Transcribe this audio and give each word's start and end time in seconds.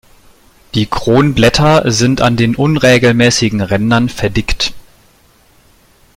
Die 0.73 0.87
Kronblätter 0.87 1.91
sind 1.91 2.21
an 2.21 2.35
den 2.35 2.55
unregelmäßigen 2.55 3.61
Rändern 3.61 4.09
verdickt. 4.09 4.73